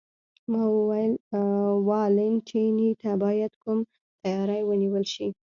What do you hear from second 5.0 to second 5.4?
شي؟